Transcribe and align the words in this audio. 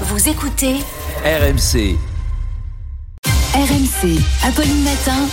Vous 0.00 0.28
écoutez 0.28 0.74
RMC. 1.24 1.96
RMC. 3.54 4.18
Apolline 4.44 4.82
Matin. 4.82 5.26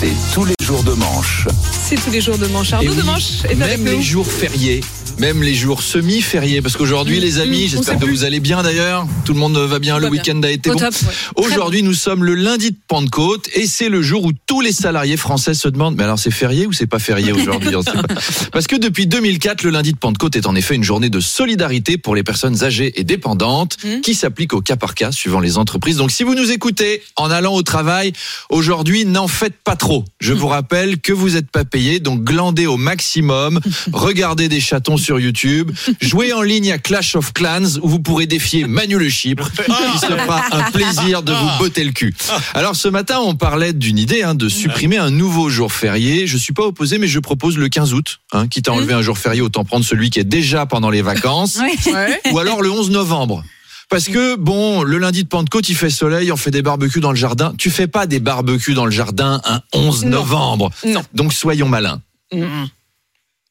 C'est 0.00 0.12
tous 0.32 0.44
les 0.44 0.54
jours 0.62 0.82
de 0.82 0.92
manche. 0.92 1.46
C'est 1.70 1.96
tous 1.96 2.10
les 2.10 2.20
jours 2.20 2.38
de 2.38 2.46
manche. 2.46 2.72
Arnaud 2.72 2.92
Et 2.92 2.94
de 2.94 3.00
oui, 3.00 3.06
manche 3.06 3.44
est 3.44 3.50
avec 3.50 3.58
Même 3.58 3.84
nous. 3.84 3.90
les 3.98 4.02
jours 4.02 4.26
fériés, 4.26 4.80
même 5.18 5.42
les 5.42 5.54
jours 5.54 5.82
semi-fériés, 5.82 6.62
parce 6.62 6.76
qu'aujourd'hui, 6.76 7.18
Mm, 7.18 7.22
les 7.22 7.38
amis, 7.40 7.62
mm, 7.62 7.64
on 7.64 7.68
j'espère 7.68 7.98
que 7.98 8.04
plus. 8.04 8.14
vous 8.14 8.24
allez 8.24 8.40
bien 8.40 8.62
d'ailleurs. 8.62 9.06
Tout 9.24 9.32
le 9.32 9.38
monde 9.40 9.56
va 9.56 9.78
bien, 9.78 9.98
le 9.98 10.08
week-end 10.08 10.40
a 10.42 10.50
été 10.50 10.70
Au 10.70 10.74
bon. 10.74 10.80
ouais. 10.80 10.88
Aujourd'hui, 11.36 11.82
nous 11.82 11.94
sommes 11.94 12.24
le 12.24 12.34
lundi 12.34 12.70
de 12.70 12.76
Pentecôte 12.86 13.48
et 13.54 13.66
c'est 13.66 13.88
le 13.88 14.00
jour 14.02 14.24
où 14.24 14.32
tous 14.46 14.60
les 14.60 14.72
salariés 14.72 15.16
français 15.16 15.54
se 15.54 15.68
demandent 15.68 15.96
mais 15.96 16.04
alors 16.04 16.18
c'est 16.18 16.30
férié 16.30 16.66
ou 16.66 16.72
c'est 16.72 16.86
pas 16.86 16.98
férié 16.98 17.32
aujourd'hui. 17.32 17.70
Parce 18.52 18.66
que 18.66 18.76
depuis 18.76 19.06
2004, 19.06 19.62
le 19.64 19.70
lundi 19.70 19.92
de 19.92 19.98
Pentecôte 19.98 20.36
est 20.36 20.46
en 20.46 20.54
effet 20.54 20.74
une 20.74 20.84
journée 20.84 21.10
de 21.10 21.20
solidarité 21.20 21.98
pour 21.98 22.14
les 22.14 22.22
personnes 22.22 22.62
âgées 22.62 22.92
et 23.00 23.04
dépendantes 23.04 23.76
Mhm. 23.84 24.00
qui 24.02 24.14
s'applique 24.14 24.52
au 24.54 24.60
cas 24.60 24.76
par 24.76 24.94
cas 24.94 25.12
suivant 25.12 25.40
les 25.40 25.58
entreprises. 25.58 25.96
Donc 25.96 26.10
si 26.10 26.22
vous 26.22 26.34
nous 26.34 26.50
écoutez 26.50 27.02
en 27.16 27.30
allant 27.30 27.54
au 27.54 27.62
travail, 27.62 28.12
aujourd'hui, 28.50 29.04
n'en 29.04 29.28
faites 29.28 29.56
pas 29.64 29.76
trop. 29.76 30.04
Je 30.20 30.32
vous 30.32 30.48
rappelle 30.48 31.00
que 31.00 31.12
vous 31.12 31.30
n'êtes 31.30 31.50
pas 31.50 31.64
payé, 31.64 32.00
donc 32.00 32.22
glandez 32.24 32.66
au 32.66 32.76
maximum, 32.76 33.60
regardez 33.92 34.48
des 34.48 34.60
chatons 34.60 34.96
sur 34.96 35.07
YouTube, 35.16 35.70
jouez 36.00 36.32
en 36.32 36.42
ligne 36.42 36.72
à 36.72 36.78
Clash 36.78 37.14
of 37.16 37.32
Clans 37.32 37.78
où 37.80 37.88
vous 37.88 38.00
pourrez 38.00 38.26
défier 38.26 38.66
Manu 38.66 38.98
le 38.98 39.08
Chypre, 39.08 39.50
qui 39.52 39.98
se 39.98 40.06
fera 40.06 40.42
un 40.52 40.70
plaisir 40.70 41.22
de 41.22 41.32
vous 41.32 41.48
botter 41.58 41.84
le 41.84 41.92
cul. 41.92 42.14
Alors 42.54 42.76
ce 42.76 42.88
matin, 42.88 43.18
on 43.22 43.34
parlait 43.36 43.72
d'une 43.72 43.98
idée 43.98 44.22
hein, 44.22 44.34
de 44.34 44.48
supprimer 44.48 44.98
un 44.98 45.10
nouveau 45.10 45.48
jour 45.48 45.72
férié. 45.72 46.26
Je 46.26 46.36
suis 46.36 46.52
pas 46.52 46.64
opposé, 46.64 46.98
mais 46.98 47.06
je 47.06 47.20
propose 47.20 47.56
le 47.56 47.68
15 47.68 47.94
août. 47.94 48.20
Hein, 48.32 48.48
quitte 48.48 48.68
à 48.68 48.72
enlever 48.72 48.92
un 48.94 49.02
jour 49.02 49.16
férié, 49.16 49.40
autant 49.40 49.64
prendre 49.64 49.84
celui 49.84 50.10
qui 50.10 50.18
est 50.18 50.24
déjà 50.24 50.66
pendant 50.66 50.90
les 50.90 51.02
vacances, 51.02 51.58
Ouais. 51.86 52.20
ou 52.32 52.38
alors 52.38 52.60
le 52.60 52.70
11 52.70 52.90
novembre. 52.90 53.44
Parce 53.90 54.04
que 54.08 54.36
bon, 54.36 54.82
le 54.82 54.98
lundi 54.98 55.22
de 55.22 55.28
Pentecôte, 55.28 55.70
il 55.70 55.74
fait 55.74 55.88
soleil, 55.88 56.30
on 56.30 56.36
fait 56.36 56.50
des 56.50 56.60
barbecues 56.60 57.00
dans 57.00 57.10
le 57.10 57.16
jardin. 57.16 57.54
Tu 57.56 57.70
fais 57.70 57.86
pas 57.86 58.06
des 58.06 58.20
barbecues 58.20 58.74
dans 58.74 58.84
le 58.84 58.90
jardin 58.90 59.40
un 59.46 59.62
11 59.72 60.04
Non. 60.04 60.10
novembre. 60.10 60.70
Non. 60.86 61.02
Donc 61.14 61.32
soyons 61.32 61.68
malins. 61.68 62.02
Mm. 62.30 62.64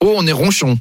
Oh, 0.01 0.13
on 0.15 0.27
est 0.27 0.31
ronchon. 0.31 0.77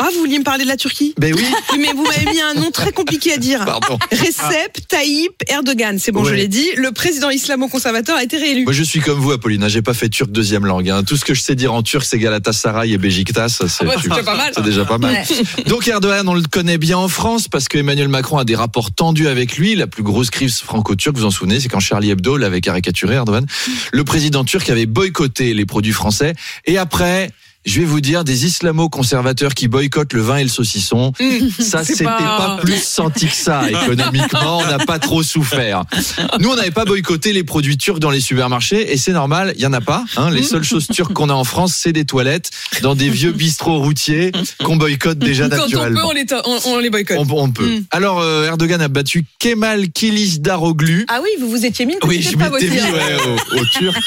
Ah, 0.00 0.08
vous 0.14 0.20
vouliez 0.20 0.38
me 0.38 0.44
parler 0.44 0.62
de 0.62 0.68
la 0.68 0.76
Turquie 0.76 1.12
Ben 1.18 1.34
oui, 1.34 1.42
Oui, 1.72 1.78
mais 1.80 1.92
vous 1.92 2.04
m'avez 2.04 2.24
mis 2.30 2.40
un 2.40 2.54
nom 2.54 2.70
très 2.70 2.92
compliqué 2.92 3.32
à 3.32 3.36
dire. 3.36 3.64
pardon. 3.64 3.98
Recep 4.12 4.86
Tayyip 4.86 5.32
Erdogan. 5.48 5.98
C'est 5.98 6.12
bon, 6.12 6.24
je 6.24 6.34
l'ai 6.34 6.46
dit. 6.46 6.68
Le 6.76 6.92
président 6.92 7.30
islamo-conservateur 7.30 8.16
a 8.16 8.22
été 8.22 8.36
réélu. 8.36 8.62
Moi, 8.62 8.72
je 8.72 8.84
suis 8.84 9.00
comme 9.00 9.18
vous, 9.18 9.32
Apolline. 9.32 9.64
hein, 9.64 9.68
J'ai 9.68 9.82
pas 9.82 9.94
fait 9.94 10.08
turc 10.08 10.30
deuxième 10.30 10.66
langue. 10.66 10.88
hein. 10.88 11.02
Tout 11.02 11.16
ce 11.16 11.24
que 11.24 11.34
je 11.34 11.40
sais 11.40 11.56
dire 11.56 11.74
en 11.74 11.82
turc, 11.82 12.04
c'est 12.04 12.18
Galatasaray 12.20 12.92
et 12.92 12.98
Beşiktaş. 12.98 13.50
ça, 13.50 13.68
C'est 13.68 13.84
Ah 13.84 13.88
ouais, 13.88 13.96
déjà 13.96 14.22
pas 14.22 14.36
mal. 14.36 14.52
c'est 14.54 14.62
déjà 14.64 14.84
pas 14.84 14.98
mal. 14.98 15.24
Donc 15.66 15.88
Erdogan, 15.88 16.28
on 16.28 16.34
le 16.34 16.42
connaît 16.42 16.78
bien 16.78 16.96
en 16.98 17.08
France 17.08 17.48
parce 17.48 17.66
que 17.68 17.78
Emmanuel 17.78 18.08
Macron 18.08 18.38
a 18.38 18.44
des 18.44 18.54
rapports 18.54 18.92
tendus 18.92 19.26
avec 19.26 19.56
lui. 19.56 19.74
La 19.74 19.88
plus 19.88 20.04
grosse 20.04 20.30
crise 20.30 20.58
franco-turque, 20.60 21.16
vous 21.16 21.22
vous 21.22 21.26
en 21.26 21.30
souvenez, 21.32 21.58
c'est 21.58 21.68
quand 21.68 21.80
Charlie 21.80 22.10
Hebdo 22.10 22.36
l'avait 22.36 22.60
caricaturé, 22.60 23.16
Erdogan. 23.16 23.44
Le 23.92 24.04
président 24.04 24.44
turc 24.44 24.70
avait 24.70 24.86
boycotté 24.86 25.54
les 25.54 25.66
produits 25.66 25.92
français. 25.92 26.34
Et 26.66 26.78
après, 26.78 27.30
je 27.66 27.80
vais 27.80 27.86
vous 27.86 28.00
dire, 28.00 28.24
des 28.24 28.46
islamo-conservateurs 28.46 29.52
qui 29.54 29.68
boycottent 29.68 30.12
le 30.14 30.22
vin 30.22 30.36
et 30.38 30.42
le 30.42 30.48
saucisson. 30.48 31.12
Ça, 31.58 31.84
C'est 31.84 31.92
c'était 31.92 32.04
pas- 32.04 32.56
pas... 32.56 32.58
plus 32.62 32.82
senti 32.82 33.26
que 33.26 33.34
ça 33.34 33.68
économiquement. 33.68 34.58
On 34.58 34.66
n'a 34.66 34.78
pas 34.78 34.98
trop 34.98 35.22
souffert. 35.22 35.84
Nous, 36.40 36.48
on 36.48 36.56
n'avait 36.56 36.70
pas 36.70 36.84
boycotté 36.84 37.32
les 37.32 37.44
produits 37.44 37.76
turcs 37.76 37.98
dans 38.00 38.10
les 38.10 38.20
supermarchés 38.20 38.92
et 38.92 38.96
c'est 38.96 39.12
normal, 39.12 39.52
il 39.56 39.60
y 39.62 39.66
en 39.66 39.72
a 39.72 39.80
pas. 39.80 40.04
Hein. 40.16 40.30
Les 40.30 40.42
seules 40.42 40.62
choses 40.64 40.86
turques 40.86 41.12
qu'on 41.12 41.28
a 41.28 41.34
en 41.34 41.44
France, 41.44 41.74
c'est 41.76 41.92
des 41.92 42.04
toilettes 42.04 42.50
dans 42.82 42.94
des 42.94 43.08
vieux 43.10 43.32
bistrots 43.32 43.78
routiers 43.80 44.32
qu'on 44.64 44.76
boycotte 44.76 45.18
déjà 45.18 45.48
Quand 45.48 45.56
on 45.56 45.58
peut, 45.58 45.76
naturellement. 45.76 46.08
on 46.08 46.12
les, 46.12 46.24
on, 46.46 46.58
on 46.66 46.78
les 46.78 46.90
boycotte. 46.90 47.18
On, 47.18 47.26
on 47.38 47.50
peut. 47.50 47.66
Mm. 47.66 47.84
Alors, 47.90 48.20
euh, 48.20 48.46
Erdogan 48.46 48.80
a 48.80 48.88
battu 48.88 49.26
Kemal 49.38 49.88
Kılıçdaroğlu. 49.90 51.04
Ah 51.08 51.20
oui, 51.22 51.28
vous 51.40 51.50
vous 51.50 51.64
étiez 51.66 51.84
mis 51.86 51.96
Oui, 52.04 52.22
je 52.22 52.36
m'étais 52.36 52.68
mis 52.70 52.80
ouais, 52.80 53.16
au, 53.26 53.58
au 53.60 53.64
turc. 53.78 53.96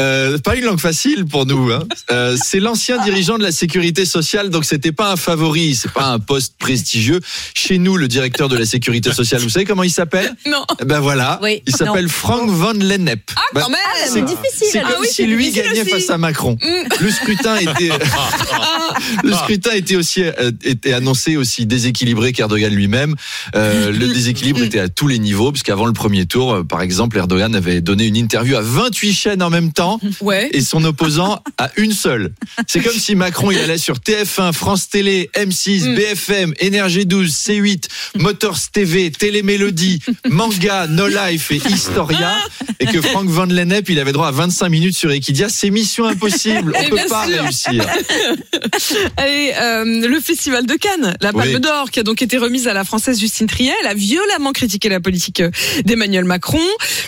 Euh, 0.00 0.38
pas 0.38 0.56
une 0.56 0.64
langue 0.64 0.80
facile 0.80 1.26
pour 1.26 1.44
nous. 1.44 1.70
Hein. 1.70 1.80
Euh, 2.10 2.34
c'est 2.42 2.60
l'ancien 2.60 3.02
dirigeant 3.02 3.38
de 3.38 3.42
la 3.42 3.52
sécurité 3.52 4.04
sociale, 4.04 4.50
donc 4.50 4.64
c'était 4.64 4.92
pas 4.92 5.12
un 5.12 5.16
favori, 5.16 5.74
c'est 5.74 5.90
pas 5.92 6.06
un 6.06 6.18
poste 6.18 6.54
prestigieux. 6.58 7.20
Chez 7.54 7.78
nous, 7.78 7.96
le 7.96 8.08
directeur 8.08 8.48
de 8.48 8.56
la 8.56 8.66
sécurité 8.66 9.12
sociale, 9.12 9.40
vous 9.40 9.48
savez 9.48 9.64
comment 9.64 9.82
il 9.82 9.90
s'appelle? 9.90 10.34
Non. 10.46 10.64
Ben 10.84 11.00
voilà, 11.00 11.38
Oui. 11.42 11.62
il 11.66 11.74
s'appelle 11.74 12.08
Frank 12.08 12.48
Van 12.50 12.72
Lennep. 12.72 13.30
Ah, 13.36 13.40
Ben, 13.54 13.60
quand 13.62 13.70
même. 13.70 13.78
c'est 14.06 14.24
difficile, 14.24 14.68
C'est 14.72 14.78
alors. 14.78 14.90
comme 14.90 14.98
Ah 15.00 15.02
oui, 15.06 15.08
si 15.12 15.26
lui 15.26 15.50
gagnait 15.52 15.80
aussi. 15.82 15.90
face 15.90 16.10
à 16.10 16.18
Macron. 16.18 16.56
Mm. 16.62 17.02
Le 17.04 17.10
scrutin 17.10 17.56
était, 17.56 17.90
le 19.24 19.32
scrutin 19.32 19.72
était 19.72 19.96
aussi 19.96 20.22
euh, 20.22 20.50
était 20.64 20.92
annoncé 20.92 21.36
aussi 21.36 21.66
déséquilibré 21.66 22.32
qu'Erdogan 22.32 22.72
lui-même. 22.72 23.14
Euh, 23.54 23.90
le 23.92 24.08
déséquilibre 24.08 24.62
était 24.62 24.78
à 24.80 24.88
tous 24.88 25.08
les 25.08 25.18
niveaux, 25.18 25.52
puisqu'avant 25.52 25.86
le 25.86 25.92
premier 25.92 26.26
tour, 26.26 26.52
euh, 26.54 26.62
par 26.64 26.82
exemple, 26.82 27.16
Erdogan 27.18 27.54
avait 27.54 27.80
donné 27.80 28.06
une 28.06 28.16
interview 28.16 28.56
à 28.56 28.60
28 28.62 29.12
chaînes 29.14 29.42
en 29.42 29.50
même 29.50 29.72
temps 29.72 30.00
Ouais. 30.20 30.48
et 30.52 30.60
son 30.60 30.84
opposant 30.84 31.42
à 31.58 31.70
une 31.76 31.92
seule. 31.92 32.31
C'est 32.66 32.80
comme 32.80 32.92
si 32.96 33.14
Macron 33.14 33.50
il 33.50 33.58
allait 33.58 33.78
sur 33.78 33.96
TF1, 33.96 34.52
France 34.52 34.88
Télé, 34.88 35.30
M6, 35.34 35.82
Mm. 35.90 35.94
BFM, 35.96 36.54
Énergie 36.60 37.06
12, 37.06 37.30
C8, 37.32 37.84
Motors 38.16 38.58
TV, 38.72 39.10
Télémélodie, 39.10 40.00
Manga, 40.28 40.86
No 40.86 41.08
Life 41.08 41.50
et 41.50 41.56
Historia 41.56 42.36
et 42.80 42.86
que 42.86 43.00
Frank 43.00 43.28
Van 43.28 43.46
Lennep 43.46 43.88
il 43.90 43.98
avait 43.98 44.12
droit 44.12 44.28
à 44.28 44.30
25 44.30 44.68
minutes 44.68 44.96
sur 44.96 45.10
Equidia. 45.10 45.48
C'est 45.48 45.70
mission 45.70 46.04
impossible. 46.06 46.72
On 46.76 46.82
Et 46.82 46.88
peut 46.90 46.96
pas 47.08 47.26
sûr. 47.26 47.42
réussir. 47.42 47.86
Allez, 49.16 49.52
euh, 49.60 49.84
le 50.08 50.20
festival 50.20 50.66
de 50.66 50.74
Cannes, 50.74 51.16
la 51.20 51.32
Palme 51.32 51.54
Oui. 51.54 51.60
d'Or, 51.60 51.90
qui 51.90 52.00
a 52.00 52.02
donc 52.02 52.22
été 52.22 52.38
remise 52.38 52.68
à 52.68 52.74
la 52.74 52.84
française 52.84 53.18
Justine 53.20 53.46
Triet, 53.46 53.72
elle 53.80 53.86
a 53.88 53.94
violemment 53.94 54.52
critiqué 54.52 54.88
la 54.88 55.00
politique 55.00 55.40
euh, 55.40 55.50
d'Emmanuel 55.84 56.24
Macron. 56.24 56.60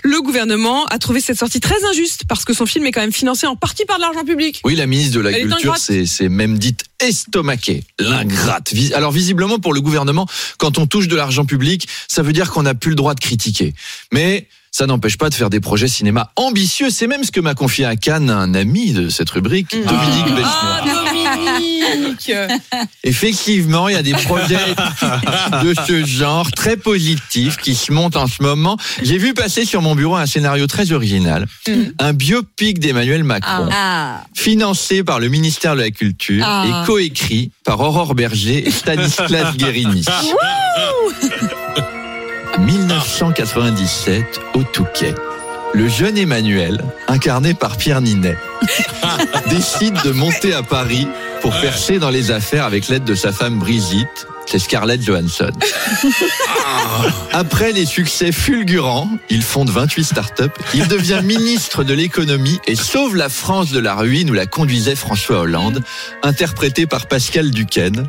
Le 0.03 0.21
gouvernement 0.23 0.87
a 0.87 0.99
trouvé 0.99 1.21
cette 1.21 1.39
sortie 1.39 1.61
très 1.61 1.85
injuste 1.91 2.23
parce 2.29 2.45
que 2.45 2.53
son 2.53 2.67
film 2.67 2.87
est 2.87 2.93
quand 2.93 3.01
même 3.01 3.13
financé 3.13 3.47
en 3.47 3.57
partie 3.57 3.85
par 3.85 3.97
de 3.97 4.03
l'argent 4.03 4.25
public. 4.25 4.61
Oui, 4.65 4.75
la 4.77 4.87
ministre 4.87 5.14
de 5.15 5.21
la 5.21 5.31
Elle 5.31 5.37
est 5.37 5.41
Culture 5.43 5.71
ingrate. 5.71 5.81
c'est 5.81 6.07
c'est 6.07 6.29
même 6.29 6.59
dite 6.59 6.85
estomaquée, 7.01 7.85
l'ingrate. 7.99 8.73
Alors 8.95 9.13
visiblement 9.13 9.59
pour 9.59 9.73
le 9.73 9.81
gouvernement, 9.81 10.27
quand 10.59 10.79
on 10.79 10.87
touche 10.87 11.09
de 11.09 11.17
l'argent 11.17 11.45
public, 11.45 11.89
ça 12.09 12.23
veut 12.23 12.33
dire 12.33 12.51
qu'on 12.51 12.63
n'a 12.63 12.75
plus 12.75 12.91
le 12.91 12.97
droit 12.97 13.15
de 13.15 13.21
critiquer. 13.21 13.75
Mais 14.13 14.49
ça 14.71 14.87
n'empêche 14.87 15.17
pas 15.17 15.31
de 15.31 15.35
faire 15.35 15.51
des 15.51 15.61
projets 15.61 15.87
cinéma 15.87 16.33
ambitieux. 16.35 16.91
C'est 16.91 17.07
même 17.07 17.23
ce 17.23 17.31
que 17.31 17.41
m'a 17.41 17.55
confié 17.55 17.85
à 17.85 17.95
Cannes 17.95 18.29
un 18.29 18.55
ami 18.55 18.93
de 18.93 19.09
cette 19.09 19.31
rubrique, 19.31 19.71
Dominique 19.71 20.35
Bechner. 20.35 20.43
Ah, 20.45 20.83
Dominique 20.85 21.74
Effectivement, 23.05 23.89
il 23.89 23.95
y 23.95 23.99
a 23.99 24.03
des 24.03 24.13
projets 24.13 24.75
de 25.63 25.75
ce 25.87 26.05
genre 26.05 26.51
très 26.53 26.77
positifs 26.77 27.57
qui 27.57 27.75
se 27.75 27.93
montent 27.93 28.17
en 28.17 28.27
ce 28.27 28.43
moment. 28.43 28.77
J'ai 29.03 29.19
vu 29.19 29.35
passer 29.35 29.65
sur 29.65 29.83
mon 29.83 29.95
bureau 29.95 30.17
un 30.17 30.27
scénario 30.27 30.67
très 30.67 30.93
original, 30.93 31.47
Mhm. 31.69 31.93
un 31.99 32.13
biopic 32.13 32.79
d'Emmanuel 32.79 33.25
Macron, 33.25 33.69
Ah, 33.73 34.23
financé 34.35 35.03
par 35.05 35.21
le 35.21 35.29
ministère 35.29 35.75
de 35.77 35.81
la 35.81 35.91
Culture 35.91 36.45
Ah. 36.47 36.65
et 36.67 36.87
coécrit 36.87 37.51
par 37.65 37.81
Aurore 37.81 38.15
Berger 38.15 38.67
et 38.67 38.71
Stanislas 38.71 39.55
Guérini. 39.57 40.05
1997 42.59 44.41
au 44.55 44.63
Touquet. 44.63 45.15
Le 45.75 45.89
jeune 45.89 46.17
Emmanuel, 46.17 46.85
incarné 47.09 47.53
par 47.53 47.77
Pierre 47.77 48.01
Ninet, 48.01 48.39
décide 49.51 50.01
de 50.05 50.13
monter 50.13 50.55
à 50.55 50.63
Paris 50.63 51.09
pour 51.43 51.53
percer 51.61 51.99
dans 51.99 52.11
les 52.11 52.31
affaires 52.31 52.65
avec 52.65 52.87
l'aide 52.87 53.03
de 53.03 53.17
sa 53.17 53.33
femme 53.33 53.59
Brigitte, 53.59 54.29
c'est 54.47 54.61
Scarlett 54.61 55.03
Johansson. 55.03 55.51
Après 57.33 57.73
les 57.73 57.87
succès 57.87 58.31
fulgurants, 58.31 59.11
il 59.31 59.43
fonde 59.43 59.69
28 59.71 60.05
startups, 60.05 60.43
il 60.75 60.87
devient 60.87 61.21
ministre 61.25 61.83
de 61.83 61.93
l'économie 61.93 62.61
et 62.67 62.77
sauve 62.77 63.17
la 63.17 63.29
France 63.29 63.73
de 63.73 63.81
la 63.81 63.97
ruine 63.97 64.31
où 64.31 64.35
la 64.35 64.47
conduisait 64.47 64.95
François 64.95 65.41
Hollande, 65.41 65.83
interprété 66.23 66.87
par 66.87 67.07
Pascal 67.07 67.51
Duquesne, 67.51 68.07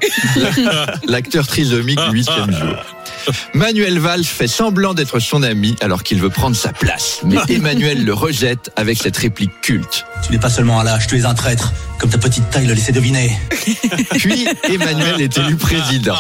l'acteur 1.07 1.47
trisomique 1.47 1.99
du 2.09 2.17
huitième 2.17 2.51
jour. 2.51 2.94
Manuel 3.53 3.99
Valls 3.99 4.23
fait 4.23 4.47
semblant 4.47 4.93
d'être 4.93 5.19
son 5.19 5.43
ami 5.43 5.75
alors 5.81 6.03
qu'il 6.03 6.21
veut 6.21 6.29
prendre 6.29 6.55
sa 6.55 6.73
place. 6.73 7.19
Mais 7.23 7.37
Emmanuel 7.49 8.03
le 8.03 8.13
rejette 8.13 8.71
avec 8.75 8.97
cette 8.97 9.17
réplique 9.17 9.61
culte. 9.61 10.05
Tu 10.25 10.31
n'es 10.31 10.39
pas 10.39 10.49
seulement 10.49 10.79
un 10.79 10.83
lâche, 10.83 11.07
tu 11.07 11.17
es 11.17 11.25
un 11.25 11.33
traître, 11.33 11.73
comme 11.99 12.09
ta 12.09 12.17
petite 12.17 12.49
taille 12.49 12.67
le 12.67 12.73
laissait 12.73 12.91
deviner. 12.91 13.37
Puis 14.17 14.47
Emmanuel 14.63 15.21
est 15.21 15.37
élu 15.37 15.55
président. 15.55 16.15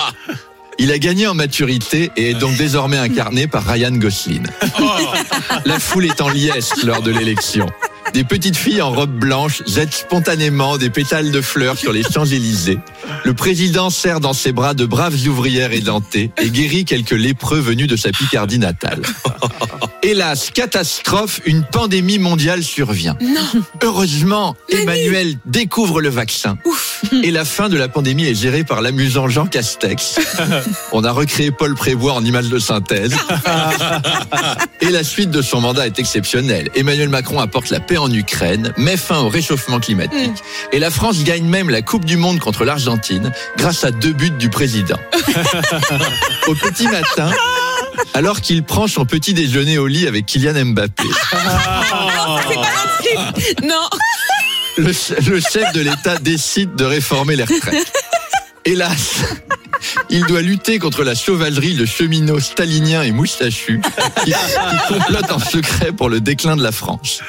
Il 0.77 0.91
a 0.91 0.99
gagné 0.99 1.25
en 1.27 1.33
maturité 1.33 2.11
et 2.17 2.31
est 2.31 2.33
donc 2.33 2.57
désormais 2.57 2.97
incarné 2.97 3.47
par 3.47 3.65
Ryan 3.65 3.91
Gosling. 3.91 4.45
La 5.65 5.79
foule 5.79 6.05
est 6.05 6.19
en 6.19 6.29
liesse 6.29 6.83
lors 6.83 7.01
de 7.01 7.11
l'élection. 7.11 7.67
Des 8.15 8.23
petites 8.23 8.55
filles 8.55 8.81
en 8.81 8.91
robe 8.91 9.11
blanche 9.11 9.61
jettent 9.67 9.93
spontanément 9.93 10.77
des 10.77 10.89
pétales 10.89 11.31
de 11.31 11.41
fleurs 11.41 11.77
sur 11.77 11.91
les 11.91 12.01
Champs-Élysées. 12.01 12.79
Le 13.25 13.33
président 13.33 13.89
serre 13.89 14.21
dans 14.21 14.31
ses 14.31 14.53
bras 14.53 14.73
de 14.73 14.85
braves 14.85 15.27
ouvrières 15.27 15.73
édentées 15.73 16.31
et 16.41 16.49
guérit 16.49 16.85
quelques 16.85 17.11
lépreux 17.11 17.59
venus 17.59 17.89
de 17.89 17.97
sa 17.97 18.13
Picardie 18.13 18.57
natale. 18.57 19.01
Hélas, 20.05 20.51
catastrophe, 20.53 21.41
une 21.45 21.63
pandémie 21.63 22.19
mondiale 22.19 22.61
survient. 22.61 23.17
Heureusement, 23.81 24.55
Emmanuel 24.69 25.33
découvre 25.47 25.99
le 25.99 26.09
vaccin. 26.09 26.59
Et 27.23 27.31
la 27.31 27.43
fin 27.43 27.69
de 27.69 27.75
la 27.75 27.87
pandémie 27.87 28.27
est 28.27 28.35
gérée 28.35 28.63
par 28.63 28.81
l'amusant 28.81 29.27
Jean 29.29 29.47
Castex. 29.47 30.19
On 30.91 31.03
a 31.03 31.11
recréé 31.11 31.49
Paul 31.49 31.73
Prévost 31.73 32.15
en 32.15 32.23
image 32.23 32.49
de 32.49 32.59
synthèse. 32.59 33.15
Et 34.79 34.91
la 34.91 35.03
suite 35.03 35.31
de 35.31 35.41
son 35.41 35.61
mandat 35.61 35.87
est 35.87 35.97
exceptionnelle. 35.97 36.69
Emmanuel 36.75 37.09
Macron 37.09 37.39
apporte 37.39 37.71
la 37.71 37.79
paix 37.79 37.97
en 37.97 38.11
Ukraine, 38.11 38.73
met 38.77 38.97
fin 38.97 39.21
au 39.21 39.29
réchauffement 39.29 39.79
climatique. 39.79 40.35
Et 40.71 40.77
la 40.77 40.91
France 40.91 41.23
gagne 41.23 41.45
même 41.45 41.71
la 41.71 41.81
Coupe 41.81 42.05
du 42.05 42.17
Monde 42.17 42.37
contre 42.37 42.63
l'Argentine 42.63 43.31
grâce 43.57 43.83
à 43.83 43.89
deux 43.89 44.13
buts 44.13 44.29
du 44.29 44.51
président. 44.51 44.99
Au 46.47 46.53
petit 46.53 46.87
matin, 46.87 47.31
alors 48.13 48.41
qu'il 48.41 48.63
prend 48.63 48.87
son 48.87 49.05
petit 49.05 49.33
déjeuner 49.33 49.77
au 49.77 49.87
lit 49.87 50.07
avec 50.07 50.25
Kylian 50.25 50.65
Mbappé. 50.65 51.03
Non. 53.63 53.89
le, 54.77 54.91
le 55.29 55.39
chef 55.39 55.73
de 55.73 55.81
l'État 55.81 56.17
décide 56.17 56.75
de 56.75 56.85
réformer 56.85 57.35
les 57.35 57.43
retraites. 57.43 57.91
Hélas, 58.65 59.23
il 60.09 60.25
doit 60.25 60.41
lutter 60.41 60.79
contre 60.79 61.03
la 61.03 61.15
sauvagerie 61.15 61.75
de 61.75 61.85
cheminots 61.85 62.39
staliniens 62.39 63.03
et 63.03 63.11
moustachus 63.11 63.81
qui, 64.23 64.31
qui 64.31 64.93
complotent 64.93 65.31
en 65.31 65.39
secret 65.39 65.91
pour 65.91 66.09
le 66.09 66.19
déclin 66.21 66.55
de 66.55 66.63
la 66.63 66.71
France. 66.71 67.21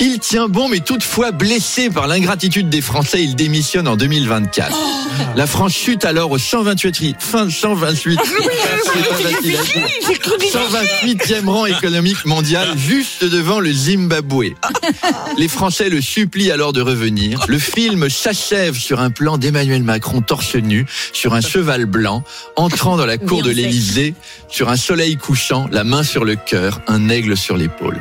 Il 0.00 0.18
tient 0.18 0.48
bon, 0.48 0.68
mais 0.68 0.80
toutefois 0.80 1.32
blessé 1.32 1.90
par 1.90 2.06
l'ingratitude 2.06 2.68
des 2.68 2.80
Français, 2.80 3.22
il 3.22 3.36
démissionne 3.36 3.88
en 3.88 3.96
2024. 3.96 4.76
La 5.36 5.46
France 5.46 5.74
chute 5.74 6.04
alors 6.04 6.30
au 6.30 6.38
128 6.38 7.16
fin 7.18 7.50
128 7.50 8.18
128e 10.52 11.46
rang 11.46 11.66
économique 11.66 12.24
mondial, 12.24 12.68
juste 12.76 13.24
devant 13.24 13.60
le 13.60 13.72
Zimbabwe. 13.72 14.54
Les 15.36 15.48
Français 15.48 15.88
le 15.88 16.00
supplient 16.00 16.50
alors 16.50 16.72
de 16.72 16.80
revenir. 16.80 17.44
Le 17.48 17.58
film 17.58 18.08
s'achève 18.08 18.76
sur 18.76 19.00
un 19.00 19.10
plan 19.10 19.38
d'Emmanuel 19.38 19.82
Macron 19.82 20.20
torse 20.20 20.54
nu, 20.54 20.86
sur 21.12 21.34
un 21.34 21.40
cheval 21.40 21.86
blanc, 21.86 21.97
entrant 22.56 22.96
dans 22.96 23.06
la 23.06 23.18
cour 23.18 23.42
de 23.42 23.50
l'Élysée, 23.50 24.14
sur 24.48 24.68
un 24.68 24.76
soleil 24.76 25.16
couchant, 25.16 25.68
la 25.70 25.84
main 25.84 26.02
sur 26.02 26.24
le 26.24 26.36
cœur, 26.36 26.80
un 26.86 27.08
aigle 27.08 27.36
sur 27.36 27.56
l'épaule. 27.56 27.98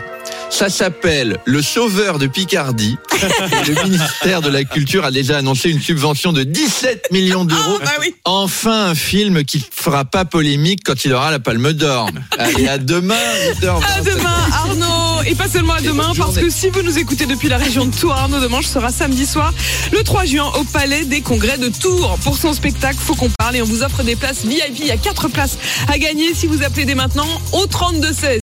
Ça 0.49 0.69
s'appelle 0.69 1.37
Le 1.45 1.61
Sauveur 1.61 2.19
de 2.19 2.27
Picardie. 2.27 2.97
Et 3.15 3.69
le 3.69 3.83
ministère 3.83 4.41
de 4.41 4.49
la 4.49 4.63
Culture 4.63 5.05
a 5.05 5.11
déjà 5.11 5.37
annoncé 5.37 5.69
une 5.69 5.81
subvention 5.81 6.31
de 6.31 6.43
17 6.43 7.11
millions 7.11 7.45
d'euros. 7.45 7.79
Ah, 7.81 7.85
bah 7.85 7.91
oui. 7.99 8.15
Enfin, 8.23 8.85
un 8.87 8.95
film 8.95 9.43
qui 9.43 9.63
fera 9.71 10.05
pas 10.05 10.25
polémique 10.25 10.81
quand 10.85 11.05
il 11.05 11.13
aura 11.13 11.31
la 11.31 11.39
Palme 11.39 11.73
d'Or. 11.73 12.09
Allez, 12.37 12.67
à 12.67 12.77
demain, 12.77 13.15
8h20. 13.61 13.81
À 13.97 14.01
demain, 14.01 14.35
Arnaud. 14.53 15.06
Et 15.25 15.35
pas 15.35 15.49
seulement 15.49 15.73
à 15.73 15.81
demain, 15.81 16.03
parce 16.05 16.17
journée. 16.17 16.41
que 16.43 16.49
si 16.49 16.69
vous 16.69 16.81
nous 16.83 16.97
écoutez 16.99 17.25
depuis 17.25 17.49
la 17.49 17.57
région 17.57 17.85
de 17.85 17.93
Tours, 17.93 18.13
Arnaud 18.13 18.39
Demange 18.39 18.65
sera 18.65 18.91
samedi 18.91 19.25
soir, 19.25 19.53
le 19.91 20.01
3 20.03 20.25
juin, 20.25 20.51
au 20.59 20.63
Palais 20.63 21.05
des 21.05 21.21
Congrès 21.21 21.57
de 21.57 21.67
Tours. 21.69 22.17
Pour 22.23 22.37
son 22.37 22.53
spectacle, 22.53 22.97
faut 22.97 23.15
qu'on 23.15 23.29
parle 23.37 23.57
et 23.57 23.61
on 23.61 23.65
vous 23.65 23.83
offre 23.83 24.03
des 24.03 24.15
places 24.15 24.45
VIP. 24.45 24.79
Il 24.79 24.85
y 24.85 24.91
a 24.91 24.97
4 24.97 25.27
places 25.27 25.57
à 25.91 25.97
gagner 25.97 26.33
si 26.33 26.47
vous 26.47 26.63
appelez 26.63 26.85
dès 26.85 26.95
maintenant 26.95 27.27
au 27.51 27.65
32 27.65 28.13
16. 28.13 28.27